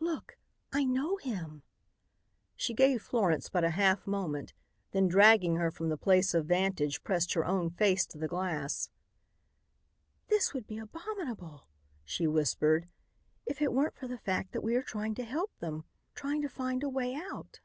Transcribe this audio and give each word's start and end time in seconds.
"Look, 0.00 0.36
I 0.72 0.82
know 0.84 1.16
him." 1.18 1.62
She 2.56 2.74
gave 2.74 3.00
Florence 3.02 3.48
but 3.48 3.62
a 3.62 3.70
half 3.78 4.04
moment, 4.04 4.52
then 4.90 5.06
dragging 5.06 5.54
her 5.58 5.70
from 5.70 5.90
the 5.90 5.96
place 5.96 6.34
of 6.34 6.46
vantage 6.46 7.04
pressed 7.04 7.34
her 7.34 7.44
own 7.44 7.70
face 7.70 8.04
to 8.06 8.18
the 8.18 8.26
glass. 8.26 8.90
"This 10.26 10.52
would 10.52 10.66
be 10.66 10.78
abominable," 10.78 11.68
she 12.02 12.26
whispered, 12.26 12.88
"if 13.46 13.62
it 13.62 13.72
weren't 13.72 13.94
for 13.94 14.08
the 14.08 14.18
fact 14.18 14.50
that 14.50 14.64
we 14.64 14.74
are 14.74 14.82
trying 14.82 15.14
to 15.14 15.24
help 15.24 15.52
them 15.60 15.84
trying 16.16 16.42
to 16.42 16.48
find 16.48 16.82
a 16.82 16.88
way 16.88 17.14
out." 17.14 17.60